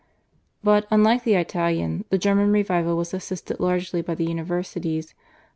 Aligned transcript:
But, 0.63 0.87
unlike 0.89 1.23
the 1.25 1.35
Italian, 1.35 2.05
the 2.09 2.17
German 2.17 2.51
revival 2.51 2.97
was 2.97 3.13
assisted 3.13 3.59
largely 3.59 4.01
by 4.01 4.15
the 4.15 4.25
universities. 4.25 5.13